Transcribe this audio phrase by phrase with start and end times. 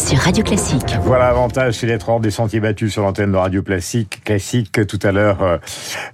[0.00, 0.96] sur Radio Classique.
[1.02, 4.22] Voilà l'avantage, c'est d'être hors des sentiers battus sur l'antenne de Radio Classique.
[4.24, 5.58] Classique, tout à l'heure, euh,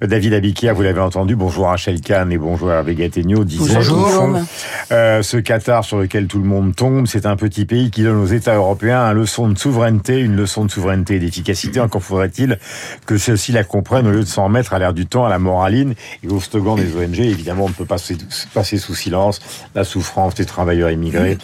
[0.03, 1.37] David Abikia, vous l'avez entendu.
[1.37, 3.45] Bonjour Rachel Kahn et bonjour Hervé Gattegno.
[3.45, 4.39] Bonjour.
[4.91, 8.17] Euh, ce Qatar sur lequel tout le monde tombe, c'est un petit pays qui donne
[8.17, 11.79] aux États européens une leçon de souveraineté, une leçon de souveraineté et d'efficacité.
[11.79, 12.59] Encore faudrait-il
[13.07, 15.39] que ceux-ci la comprennent au lieu de s'en mettre à l'air du temps, à la
[15.39, 15.95] moraline
[16.25, 17.21] et au slogan des ONG.
[17.21, 17.97] Évidemment, on ne peut pas
[18.53, 19.41] passer sous silence
[19.75, 21.39] la souffrance des travailleurs immigrés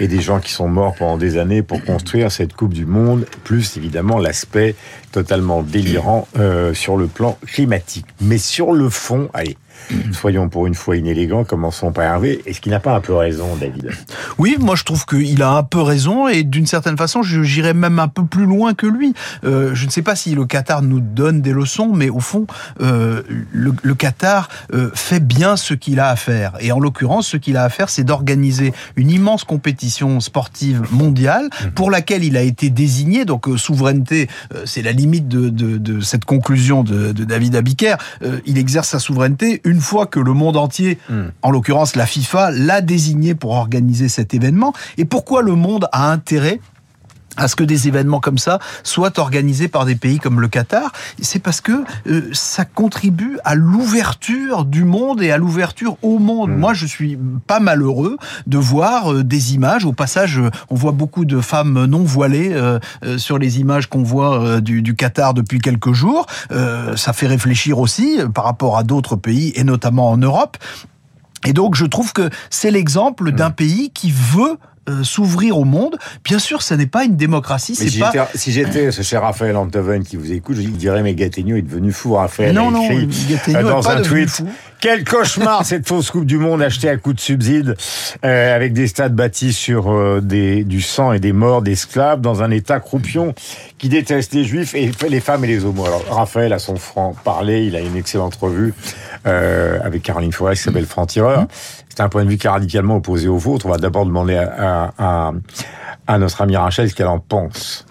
[0.00, 3.26] et des gens qui sont morts pendant des années pour construire cette Coupe du Monde,
[3.44, 4.74] plus évidemment l'aspect
[5.12, 8.06] totalement délirant euh, sur le plan climatique.
[8.20, 9.56] Mais sur le fond, allez,
[10.12, 12.42] Soyons pour une fois inélégants, commençons par Hervé.
[12.46, 13.90] Est-ce qu'il n'a pas un peu raison, David?
[14.38, 17.98] Oui, moi je trouve qu'il a un peu raison et d'une certaine façon, j'irais même
[17.98, 19.14] un peu plus loin que lui.
[19.44, 22.46] Euh, je ne sais pas si le Qatar nous donne des leçons, mais au fond,
[22.80, 26.54] euh, le, Qatar euh, fait bien ce qu'il a à faire.
[26.60, 31.48] Et en l'occurrence, ce qu'il a à faire, c'est d'organiser une immense compétition sportive mondiale
[31.62, 31.70] mhm.
[31.72, 33.24] pour laquelle il a été désigné.
[33.24, 34.28] Donc souveraineté,
[34.64, 37.96] c'est la limite de, de, de, cette conclusion de, de David Abiker.
[38.46, 41.24] il exerce sa souveraineté une fois que le monde entier, hmm.
[41.42, 44.72] en l'occurrence la FIFA, l'a désigné pour organiser cet événement.
[44.98, 46.60] Et pourquoi le monde a intérêt
[47.36, 50.92] à ce que des événements comme ça soient organisés par des pays comme le Qatar,
[51.20, 56.50] c'est parce que euh, ça contribue à l'ouverture du monde et à l'ouverture au monde.
[56.50, 56.58] Hmm.
[56.58, 59.84] Moi, je suis pas malheureux de voir euh, des images.
[59.84, 60.40] Au passage,
[60.70, 62.78] on voit beaucoup de femmes non voilées euh,
[63.18, 66.26] sur les images qu'on voit du, du, Qatar depuis quelques jours.
[66.50, 70.56] ça fait réfléchir aussi par rapport à d'autres pays et notamment en Europe.
[71.44, 73.54] Et donc, je trouve que c'est l'exemple d'un hmm.
[73.54, 75.96] pays qui veut euh, s'ouvrir au monde.
[76.24, 77.74] Bien sûr, ce n'est pas une démocratie.
[77.74, 78.12] C'est pas.
[78.34, 81.92] Si j'étais ce cher Raphaël Antoven qui vous écoute, je dirais mais Gattegno est devenu
[81.92, 82.14] fou.
[82.14, 82.88] Raphaël non, non,
[83.62, 84.28] dans un tweet.
[84.28, 84.48] Fou.
[84.84, 87.74] Quel cauchemar cette fausse coupe du monde achetée à coup de subsides
[88.22, 92.42] euh, avec des stades bâtis sur euh, des, du sang et des morts d'esclaves dans
[92.42, 93.34] un État croupion
[93.78, 95.86] qui déteste les juifs et les femmes et les homos.
[95.86, 98.74] Alors Raphaël a son franc parler, il a une excellente revue
[99.26, 101.46] euh, avec Caroline Forest qui s'appelle Franc Tireur.
[101.88, 103.64] C'est un point de vue qui est radicalement opposé au vôtre.
[103.64, 105.32] On va d'abord demander à, à, à
[106.08, 107.86] notre amie Rachel ce qu'elle en pense.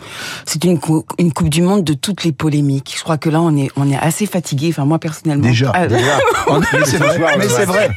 [0.46, 0.80] C'est une,
[1.18, 2.94] une Coupe du Monde de toutes les polémiques.
[2.98, 4.70] Je crois que là, on est, on est assez fatigué.
[4.70, 5.48] Enfin, moi, personnellement.
[5.48, 5.72] Déjà.
[5.74, 6.20] Ah, déjà.
[6.74, 7.38] mais c'est vrai.
[7.38, 7.90] Mais c'est vrai.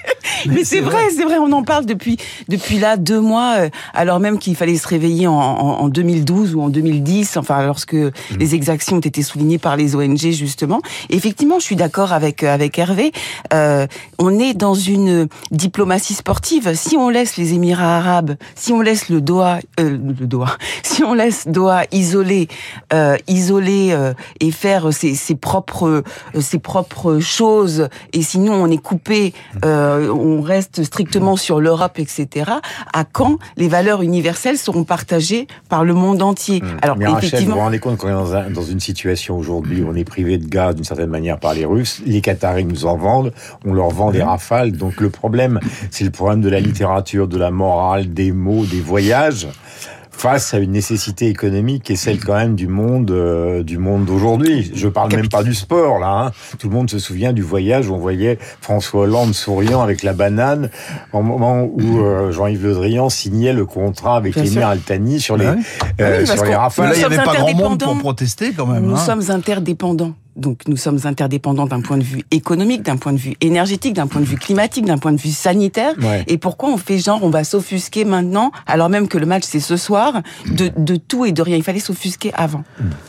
[0.47, 2.19] Mais c'est vrai, c'est vrai, on en parle depuis
[2.49, 6.63] depuis là deux mois, euh, alors même qu'il fallait se réveiller en, en, 2012 ou
[6.63, 8.13] en 2010, enfin lorsque mm.
[8.39, 10.81] les exactions ont été soulignées par les ONG justement.
[11.11, 13.13] effectivement, je suis d'accord avec euh, avec Hervé.
[13.53, 13.87] Euh,
[14.19, 16.75] on est dans une diplomatie sportive.
[16.75, 21.03] Si on laisse les Émirats arabes, si on laisse le Doha, euh, le Doha, si
[21.05, 22.49] on laisse Doha isolé,
[22.93, 26.03] euh, isolé euh, et faire ses, ses propres
[26.41, 29.33] ses propres choses, et sinon on est coupé.
[29.65, 32.51] Euh, on reste strictement sur l'Europe, etc.
[32.93, 36.61] À quand les valeurs universelles seront partagées par le monde entier?
[36.61, 36.79] Hmm.
[36.83, 39.95] Alors, Mais effectivement, vous vous rendez compte qu'on est dans, une situation aujourd'hui où on
[39.95, 43.33] est privé de gaz d'une certaine manière par les Russes, les Qataris nous en vendent,
[43.65, 44.73] on leur vend des rafales.
[44.73, 48.81] Donc le problème, c'est le problème de la littérature, de la morale, des mots, des
[48.81, 49.49] voyages
[50.17, 54.07] face à une nécessité économique qui est celle quand même du monde euh, du monde
[54.07, 54.73] d'aujourd'hui.
[54.75, 56.27] Je parle même pas du sport là.
[56.27, 56.33] Hein.
[56.59, 60.15] Tout le monde se souvient du voyage où on voyait François Hollande souriant avec la
[60.15, 60.71] banane
[61.13, 65.51] au moment où euh, Jean-Yves Le Drian signait le contrat avec l'émir Altani sur les
[66.01, 66.89] euh, sur les rafales.
[66.89, 68.85] Là, il n'y avait pas grand monde pour protester quand même.
[68.85, 68.99] Nous hein.
[68.99, 70.15] sommes interdépendants.
[70.37, 74.07] Donc nous sommes interdépendants d'un point de vue économique, d'un point de vue énergétique, d'un
[74.07, 75.95] point de vue climatique, d'un point de vue sanitaire.
[76.27, 79.61] Et pourquoi on fait genre on va s'offusquer maintenant, alors même que le match c'est
[79.61, 81.57] ce soir, de, de, tout et de rien?
[81.57, 82.65] Il fallait s'offusquer avant.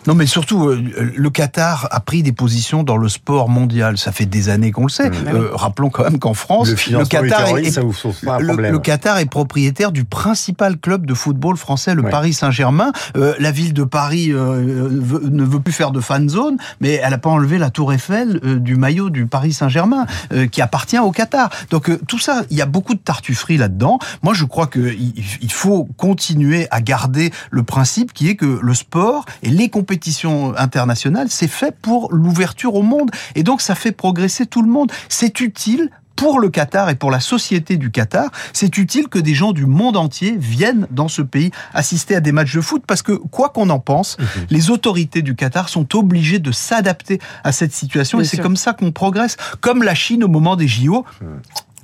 [0.06, 0.82] Non mais surtout, euh,
[1.16, 3.98] le Qatar a pris des positions dans le sport mondial.
[3.98, 5.12] Ça fait des années qu'on le sait.
[5.28, 10.78] Euh, rappelons quand même qu'en France, le, Qatar est, le, Qatar est propriétaire du principal
[10.78, 12.92] club de football français, le Paris Saint-Germain.
[13.18, 17.30] Euh, la ville de Paris ne veut plus faire de fan zone, mais elle pas
[17.30, 21.50] enlevé la tour Eiffel euh, du maillot du Paris Saint-Germain, euh, qui appartient au Qatar.
[21.70, 24.00] Donc euh, tout ça, il y a beaucoup de tartufferie là-dedans.
[24.24, 28.74] Moi, je crois qu'il il faut continuer à garder le principe qui est que le
[28.74, 33.12] sport et les compétitions internationales, c'est fait pour l'ouverture au monde.
[33.36, 34.92] Et donc, ça fait progresser tout le monde.
[35.10, 39.34] C'est utile pour le Qatar et pour la société du Qatar, c'est utile que des
[39.34, 43.04] gens du monde entier viennent dans ce pays assister à des matchs de foot parce
[43.04, 44.26] que quoi qu'on en pense, mhm.
[44.50, 48.74] les autorités du Qatar sont obligées de s'adapter à cette situation et c'est comme ça
[48.74, 49.38] qu'on progresse.
[49.62, 51.06] Comme la Chine au moment des JO.
[51.22, 51.28] Mhm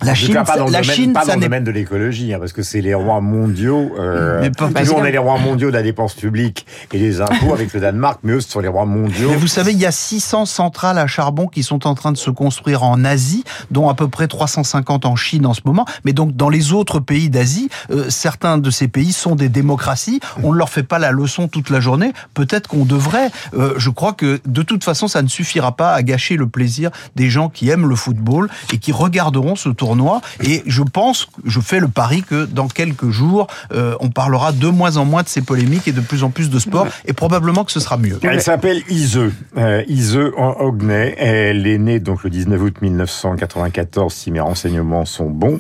[0.02, 2.38] La Chine, pas dans le la domaine, Chine, pas dans le domaine de l'écologie, hein,
[2.40, 3.92] parce que c'est les rois mondiaux.
[3.98, 7.22] Euh, Mais pas- nous, on est les rois mondiaux de la dépense publique et des
[7.22, 9.30] impôts avec le Danemark, mais eux, ce sont les rois mondiaux.
[9.30, 12.18] Mais vous savez, il y a 600 centrales à charbon qui sont en train de
[12.18, 15.86] se construire en Asie, dont à peu près 350 en Chine en ce moment.
[16.04, 20.20] Mais donc dans les autres pays d'Asie, euh, certains de ces pays sont des démocraties.
[20.44, 22.12] On ne leur fait pas la leçon toute la journée.
[22.34, 23.30] Peut-être qu'on devrait.
[23.58, 26.90] Euh, je crois que de toute façon, ça ne suffira pas à gâcher le plaisir
[27.16, 30.22] des gens qui aiment le football et qui regarderont ce tournoi.
[30.44, 34.68] Et je pense, je fais le pari que dans quelques jours, euh, on parlera de
[34.68, 36.88] moins en moins de ces polémiques et de plus en plus de sport.
[37.06, 38.20] Et probablement que ce sera mieux.
[38.24, 39.20] Elle s'appelle Ise.
[39.58, 41.16] Euh, Ise Ognay.
[41.18, 45.60] Elle est née donc le 19 août 1994, si mes renseignements sont bons.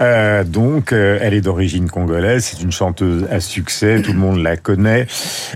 [0.00, 2.44] Euh, donc, euh, elle est d'origine congolaise.
[2.44, 4.02] C'est une chanteuse à succès.
[4.02, 5.06] Tout le monde la connaît.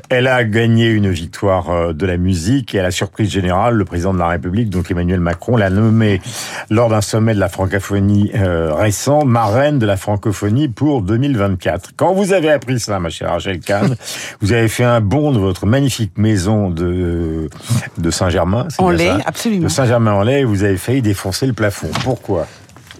[0.08, 3.84] Elle a gagné une victoire euh, de la musique et à la surprise générale, le
[3.84, 6.20] président de la République, donc Emmanuel Macron, l'a nommée
[6.70, 8.01] lors d'un sommet de la francophonie
[8.34, 11.90] euh, récent, marraine de la francophonie pour 2024.
[11.96, 13.96] Quand vous avez appris ça, ma chère Rachel Kahn,
[14.40, 17.48] vous avez fait un bond de votre magnifique maison de,
[17.98, 18.68] de Saint-Germain.
[18.78, 18.96] En
[19.26, 19.64] absolument.
[19.64, 21.88] De Saint-Germain-en-Laye, vous avez failli défoncer le plafond.
[22.04, 22.46] Pourquoi?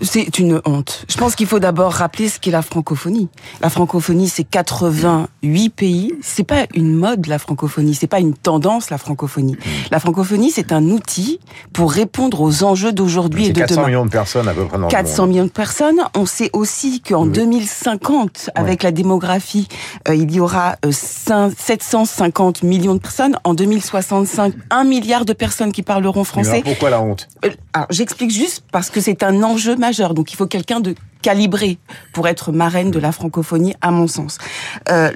[0.03, 1.05] C'est une honte.
[1.09, 3.29] Je pense qu'il faut d'abord rappeler ce qu'est la francophonie.
[3.61, 6.13] La francophonie, c'est 88 pays.
[6.23, 7.95] C'est pas une mode, la francophonie.
[7.95, 9.57] C'est pas une tendance, la francophonie.
[9.91, 11.39] La francophonie, c'est un outil
[11.73, 13.87] pour répondre aux enjeux d'aujourd'hui et de 400 demain.
[13.87, 15.29] millions de personnes à peu près dans 400 le monde.
[15.31, 16.01] millions de personnes.
[16.17, 17.33] On sait aussi qu'en Oui.
[17.33, 19.69] 2050, avec la démographie,
[20.09, 23.37] euh, il y aura euh, cinq- 750 millions de personnes.
[23.45, 26.63] En 2065, 1 milliard de personnes qui parleront français.
[26.65, 27.29] pourquoi la honte?
[27.45, 29.92] Euh, Alors, j'explique juste parce que c'est un enjeu majeur.
[30.15, 31.79] Donc, il faut quelqu'un de calibré
[32.13, 34.39] pour être marraine de la francophonie, à mon sens.
[34.91, 35.11] Euh,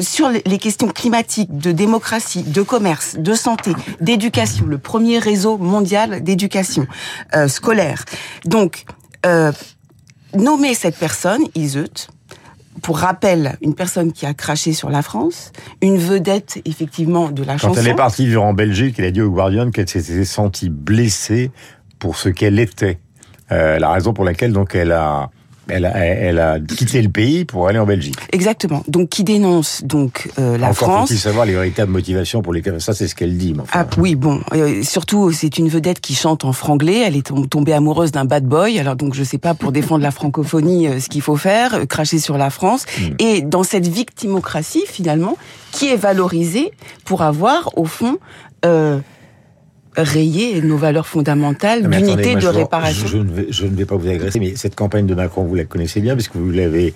[0.00, 6.22] sur les- questions climatiques, de démocratie, de commerce, de santé, d'éducation, le premier réseau mondial
[6.22, 6.86] d'éducation
[7.34, 8.04] euh, scolaire.
[8.44, 8.84] Donc,
[9.26, 9.50] euh,
[10.36, 11.88] nommer cette personne, Iseut,
[12.82, 15.50] pour rappel, une personne qui a craché sur la France,
[15.82, 17.80] une vedette effectivement de la Quand chanson.
[17.80, 21.50] elle est partie vivre en Belgique, elle a dit au Guardian qu'elle s'était sentie blessée
[21.98, 23.00] pour ce qu'elle était.
[23.52, 25.30] Euh, la raison pour laquelle donc elle a,
[25.68, 28.16] elle a, elle a quitté le pays pour aller en Belgique.
[28.32, 28.82] Exactement.
[28.88, 31.08] Donc, qui dénonce donc euh, la Encore France.
[31.08, 33.52] faut-il savoir les véritables motivations pour lesquelles ça c'est ce qu'elle dit.
[33.54, 33.80] mais enfin.
[33.84, 37.04] Ah oui, bon, euh, surtout c'est une vedette qui chante en franglais.
[37.06, 38.78] Elle est tom- tombée amoureuse d'un bad boy.
[38.78, 42.18] Alors donc je sais pas pour défendre la francophonie euh, ce qu'il faut faire, cracher
[42.18, 42.84] sur la France.
[42.98, 43.14] Hmm.
[43.18, 45.36] Et dans cette victimocratie finalement,
[45.72, 46.70] qui est valorisée
[47.04, 48.16] pour avoir au fond
[48.64, 48.98] euh,
[49.98, 53.06] rayé nos valeurs fondamentales d'unité de réparation.
[53.06, 55.44] Je, je ne vais, je ne vais pas vous agresser, mais cette campagne de Macron,
[55.44, 56.94] vous la connaissez bien, puisque vous l'avez,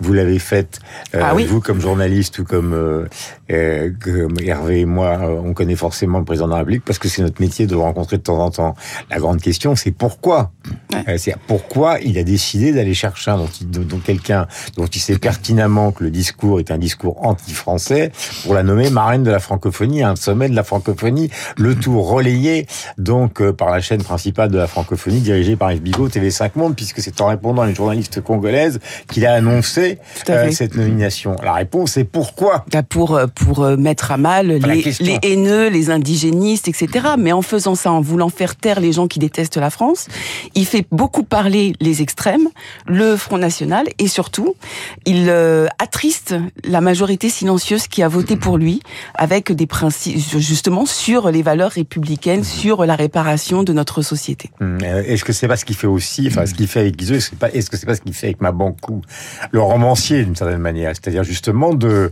[0.00, 0.80] vous l'avez faite,
[1.14, 1.44] euh, Ah oui.
[1.44, 3.06] vous comme journaliste ou comme, euh,
[3.50, 7.08] euh, comme Hervé et moi, on connaît forcément le président de la République, parce que
[7.08, 8.74] c'est notre métier de le rencontrer de temps en temps.
[9.10, 10.52] La grande question, c'est pourquoi?
[10.92, 11.18] Ouais.
[11.18, 14.46] C'est pourquoi il a décidé d'aller chercher un dont, quelqu'un
[14.76, 18.12] dont il sait pertinemment que le discours est un discours anti-français
[18.44, 22.00] pour la nommer marraine de la francophonie à un sommet de la francophonie, le tout
[22.00, 22.43] relayé
[22.98, 26.76] donc euh, par la chaîne principale de la francophonie dirigée par Yves Bigot TV5 Monde
[26.76, 28.80] puisque c'est en répondant à une journaliste congolaise
[29.10, 29.98] qu'il a annoncé
[30.28, 31.36] euh, cette nomination.
[31.42, 32.64] La réponse est pourquoi?
[32.72, 36.88] Là, pour euh, pour mettre à mal les, haineux, les indigénistes, etc.
[37.18, 40.06] Mais en faisant ça, en voulant faire taire les gens qui détestent la France,
[40.54, 42.48] il fait beaucoup parler les extrêmes,
[42.86, 44.54] le Front National, et surtout,
[45.06, 48.80] il euh, attriste la majorité silencieuse qui a voté pour lui,
[49.14, 54.50] avec des principes justement sur les valeurs républicaines, sur la réparation de notre société.
[54.60, 56.96] Hum, euh, Est-ce que c'est pas ce qu'il fait aussi, enfin ce qu'il fait avec
[56.96, 59.02] Guizot, est-ce que c'est pas, est-ce que c'est pas ce qu'il fait avec Mabankou,
[59.52, 62.10] le romancier d'une certaine manière, c'est-à-dire justement de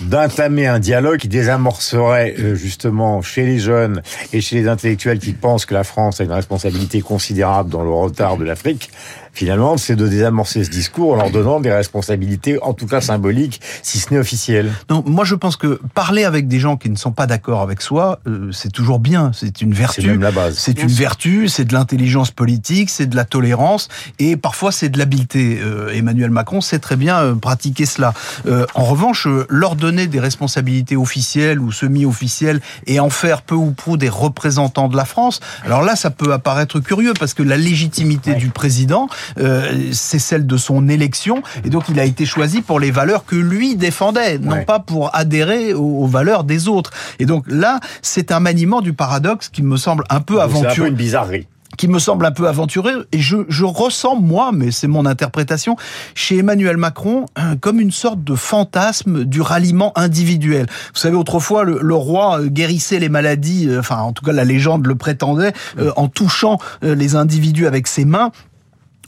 [0.00, 5.32] d'entamer un dialogue qui désamorcerait euh, justement chez les jeunes et chez les intellectuels qui
[5.32, 8.90] pensent que la France a une responsabilité considérable dans le retard de l'Afrique.
[9.38, 13.60] Finalement, c'est de désamorcer ce discours en leur donnant des responsabilités, en tout cas symboliques,
[13.84, 14.72] si ce n'est officielles.
[14.90, 17.80] Non, moi je pense que parler avec des gens qui ne sont pas d'accord avec
[17.80, 20.06] soi, euh, c'est toujours bien, c'est une C'est vertu.
[20.08, 20.56] même la base.
[20.58, 23.86] C'est une vertu, c'est de l'intelligence politique, c'est de la tolérance
[24.18, 25.60] et parfois c'est de l'habileté.
[25.62, 28.14] Euh, Emmanuel Macron sait très bien euh, pratiquer cela.
[28.48, 33.54] Euh, en revanche, euh, leur donner des responsabilités officielles ou semi-officielles et en faire peu
[33.54, 37.44] ou prou des représentants de la France, alors là ça peut apparaître curieux parce que
[37.44, 38.36] la légitimité Ouais.
[38.36, 39.08] du président,
[39.38, 43.24] euh, c'est celle de son élection et donc il a été choisi pour les valeurs
[43.24, 44.64] que lui défendait, non Ouais.
[44.64, 46.90] pas pour adhérer aux, aux valeurs des autres.
[47.18, 50.48] Et donc là, c'est un maniement du paradoxe qui me semble un peu Donc, C'est
[50.48, 51.46] un peu aventureux une bizarrerie.
[51.76, 55.76] qui me semble un peu aventureux et je, je ressens moi, mais c'est mon interprétation,
[56.14, 57.26] chez Emmanuel Macron
[57.60, 60.66] comme une sorte de fantasme du ralliement individuel.
[60.94, 64.32] Vous savez, autrefois le, le roi euh, guérissait les maladies, euh, enfin en tout cas
[64.32, 68.30] la légende le prétendait, euh, en touchant les individus avec ses mains.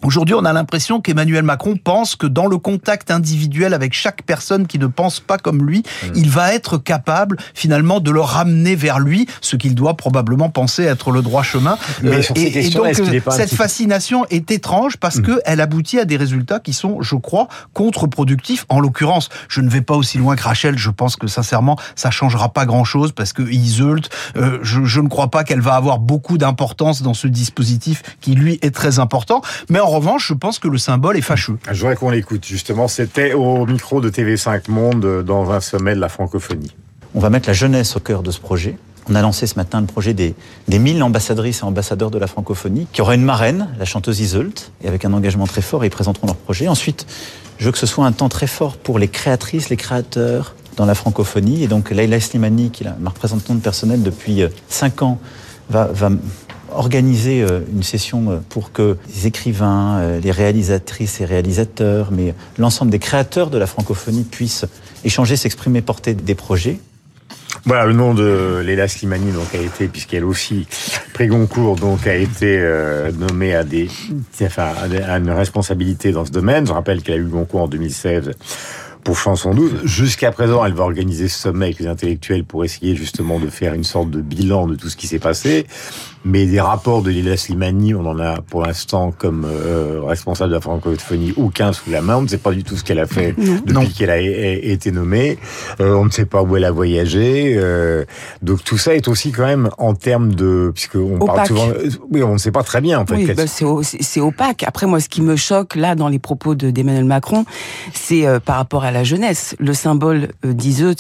[0.03, 4.67] Aujourd'hui, on a l'impression qu'Emmanuel Macron pense que dans le contact individuel avec chaque personne
[4.67, 6.07] qui ne pense pas comme lui, mmh.
[6.15, 10.85] il va être capable finalement de le ramener vers lui, ce qu'il doit probablement penser
[10.85, 11.77] être le droit chemin.
[12.05, 12.95] Euh, et, donc
[13.31, 15.23] cette fascination est étrange parce mmh.
[15.23, 18.65] qu'elle aboutit à des résultats qui sont, je crois, contre-productifs.
[18.71, 20.79] En l'occurrence, je ne vais pas aussi loin que Rachel.
[20.79, 25.09] Je pense que sincèrement, ça changera pas grand-chose parce que Iseult, euh, je, je, ne
[25.09, 29.43] crois pas qu'elle va avoir beaucoup d'importance dans ce dispositif qui lui est très important.
[29.69, 31.59] Mais en revanche, je pense que le symbole est fâcheux.
[31.71, 32.89] Je voudrais qu'on l'écoute, justement.
[32.89, 36.75] C'était au micro de TV5 Monde euh, dans un sommet de la francophonie.
[37.15, 38.77] On va mettre la jeunesse au cœur de ce projet.
[39.09, 40.35] On a lancé ce matin le projet des,
[40.69, 44.71] des 1000 ambassadrices et ambassadeurs de la francophonie, qui aura une marraine, la chanteuse Iseult,
[44.83, 46.69] et avec un engagement très fort, ils présenteront leur projet.
[46.69, 47.07] Ensuite,
[47.59, 50.87] je veux que ce soit un temps très fort pour les créatrices, les créateurs dans
[50.87, 51.65] la francophonie.
[51.65, 55.19] Et donc, Leila Slimani, qui est ma représentante personnelle depuis 5 euh, ans,
[55.69, 56.11] va, va
[56.75, 62.35] organiser euh, une session euh, pour que les écrivains, euh, les réalisatrices et réalisateurs, mais
[62.59, 64.67] l'ensemble des créateurs de la francophonie puissent
[65.05, 66.79] échanger, s'exprimer, porter des projets.
[67.65, 70.67] Voilà, le nom de Léla Slimani donc a été, puisqu'elle aussi
[71.13, 72.65] prix Goncourt donc a été
[73.19, 73.89] nommée à des,
[74.43, 74.69] enfin,
[75.07, 76.67] à une responsabilité dans ce domaine.
[76.67, 78.31] Je rappelle qu'elle a eu Goncourt en 2016
[79.03, 79.85] pour Chanson 12.
[79.85, 83.75] Jusqu'à présent, elle va organiser ce sommet avec les intellectuels pour essayer justement de faire
[83.75, 85.67] une sorte de bilan de tout ce qui s'est passé.
[86.25, 90.57] Mais des rapports de Lila Slimani, on en a pour l'instant comme euh, responsable de
[90.57, 92.17] la francophonie aucun sous la main.
[92.17, 95.39] On ne sait pas du tout ce qu'elle a fait depuis qu'elle a été nommée.
[95.81, 97.55] Euh, on ne sait pas où elle a voyagé.
[97.57, 98.05] Euh,
[98.43, 101.69] donc tout ça est aussi quand même en termes de puisque on parle souvent.
[102.11, 103.15] Oui, on ne sait pas très bien en fait.
[103.15, 104.63] Oui, bah c'est opaque.
[104.65, 107.47] Après moi, ce qui me choque là dans les propos d'Emmanuel Macron,
[107.95, 109.55] c'est par rapport à la jeunesse.
[109.59, 110.97] Le symbole euh, d'Iseut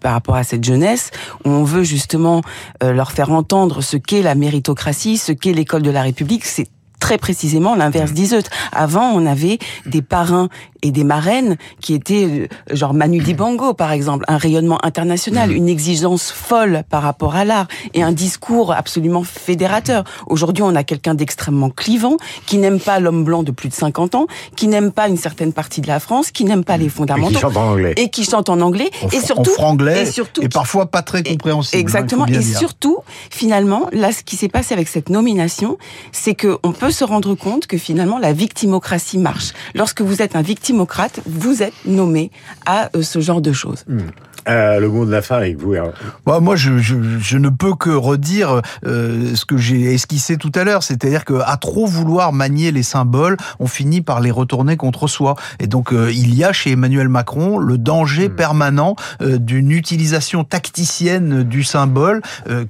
[0.00, 1.10] par rapport à cette jeunesse,
[1.44, 2.42] on veut justement
[2.82, 6.68] leur faire entendre ce qu'est la méritocratie, ce qu'est l'école de la République, c'est
[7.04, 8.44] très précisément l'inverse d'Iseut.
[8.72, 10.48] Avant, on avait des parrains
[10.84, 15.56] et des marraines qui étaient euh, genre Manu Dibango par exemple, un rayonnement international, mmh.
[15.56, 20.04] une exigence folle par rapport à l'art et un discours absolument fédérateur.
[20.26, 24.14] Aujourd'hui, on a quelqu'un d'extrêmement clivant qui n'aime pas l'homme blanc de plus de 50
[24.14, 24.26] ans,
[24.56, 27.40] qui n'aime pas une certaine partie de la France, qui n'aime pas les fondamentaux et
[27.40, 30.42] qui chante en anglais et qui chante en anglais et surtout en franglais et surtout
[30.42, 31.78] et parfois pas très compréhensible.
[31.78, 32.98] Hein, exactement et surtout
[33.30, 35.78] finalement là ce qui s'est passé avec cette nomination,
[36.12, 39.52] c'est que on peut se rendre compte que finalement la victimocratie marche.
[39.74, 40.42] Lorsque vous êtes un
[41.26, 42.30] vous êtes nommé
[42.66, 43.84] à euh, ce genre de choses.
[43.88, 44.08] Hmm.
[44.48, 45.74] Euh, le mot de la fin avec vous.
[46.26, 50.52] Bah, moi, je, je, je, ne peux que redire euh, ce que j'ai esquissé tout
[50.54, 54.76] à l'heure, c'est-à-dire que à trop vouloir manier les symboles, on finit par les retourner
[54.76, 55.36] contre soi.
[55.60, 58.36] Et donc, euh, il y a chez Emmanuel Macron le danger hmm.
[58.36, 62.20] permanent d'une utilisation tacticienne du symbole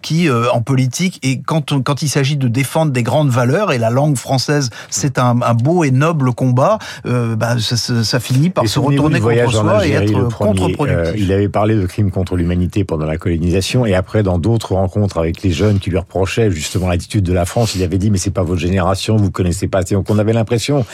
[0.03, 3.91] qui, en politique, et quand, quand il s'agit de défendre des grandes valeurs, et la
[3.91, 8.67] langue française, c'est un, un, beau et noble combat, bah, ça, ça, ça, finit par
[8.67, 11.15] se retourner contre soi et être contre-productif.
[11.17, 15.19] il avait parlé de crimes contre l'humanité pendant la colonisation et après dans d'autres rencontres
[15.19, 18.19] avec les jeunes qui lui reprochaient justement l'attitude de la France, il avait dit mais
[18.19, 19.83] c'est pas votre génération, vous connaissez pas.
[19.83, 20.85] Donc on avait l'impression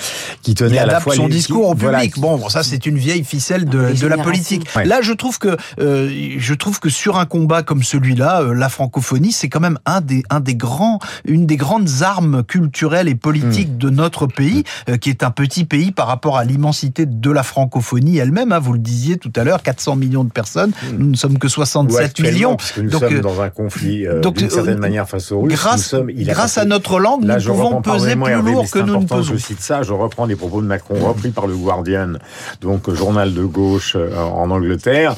[0.42, 2.18] qu'il tenait à la fois son discours au public.
[2.18, 4.66] Bon, ça c'est une vieille ficelle de, de la politique.
[4.84, 8.68] Là, je trouve que euh, je trouve que sur un combat comme celui-là, euh, la
[8.68, 13.14] francophonie, c'est quand même un des un des grands une des grandes armes culturelles et
[13.14, 13.78] politiques hmm.
[13.78, 17.42] de notre pays, euh, qui est un petit pays par rapport à l'immensité de la
[17.42, 18.52] francophonie elle-même.
[18.52, 20.59] Hein, vous le disiez tout à l'heure, 400 millions de personnes
[20.98, 22.56] nous ne sommes que 67 millions.
[22.56, 25.40] Puisque nous donc, sommes euh, dans un conflit euh, d'une certaine euh, manière face aux
[25.40, 25.52] Russes.
[25.52, 29.34] Grâce, grâce à notre langue, nous pouvons peser plus lourd que nous ne pesons.
[29.34, 32.14] Je cite ça, je reprends des propos de Macron repris par le Guardian,
[32.60, 35.16] donc journal de gauche en Angleterre,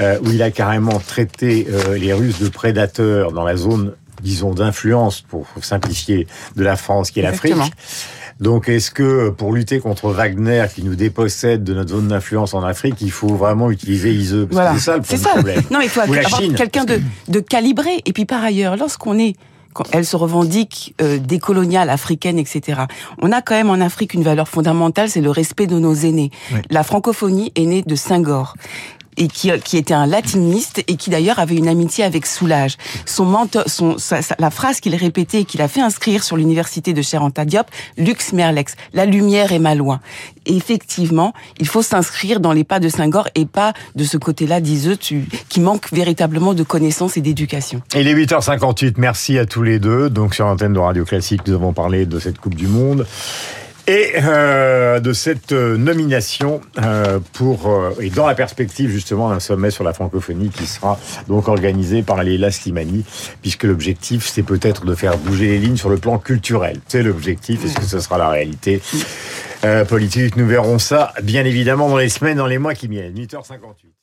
[0.00, 1.66] où il a carrément traité
[1.98, 7.20] les Russes de prédateurs dans la zone disons, d'influence, pour simplifier, de la France, qui
[7.20, 7.54] est l'Afrique.
[8.42, 12.62] Donc, est-ce que pour lutter contre Wagner qui nous dépossède de notre zone d'influence en
[12.64, 15.62] Afrique, il faut vraiment utiliser ISE C'est ça le problème.
[15.70, 16.18] Non, il faut avoir
[16.56, 18.02] quelqu'un de, de calibré.
[18.04, 19.36] Et puis par ailleurs, lorsqu'on est
[19.72, 22.82] quand elle se revendique euh, décoloniale, africaine, etc.
[23.22, 26.30] On a quand même en Afrique une valeur fondamentale, c'est le respect de nos aînés.
[26.68, 28.54] La francophonie est née de Senghor
[29.16, 32.76] et qui, qui était un latiniste et qui d'ailleurs avait une amitié avec Soulage.
[33.06, 33.96] Son mentor, son,
[34.38, 37.66] la phrase qu'il répétait et qu'il a fait inscrire sur l'université de Cheranta Diop,
[37.98, 40.00] Lux Merlex, la lumière est mal loin.
[40.46, 44.96] effectivement, il faut s'inscrire dans les pas de Senghor et pas de ce côté-là, diseux,
[44.96, 47.82] qui manque véritablement de connaissances et d'éducation.
[47.94, 50.10] Il est 8h58, merci à tous les deux.
[50.10, 53.06] Donc sur l'antenne de Radio Classique, nous avons parlé de cette Coupe du Monde
[53.88, 59.40] Et euh, de cette euh, nomination euh, pour euh, et dans la perspective justement d'un
[59.40, 63.04] sommet sur la francophonie qui sera donc organisé par Leila Slimani,
[63.40, 66.80] puisque l'objectif c'est peut-être de faire bouger les lignes sur le plan culturel.
[66.86, 67.64] C'est l'objectif.
[67.64, 68.80] Est-ce que ce sera la réalité?
[69.64, 73.14] Euh, politique Nous verrons ça bien évidemment dans les semaines, dans les mois qui viennent.
[73.14, 74.01] 8h58.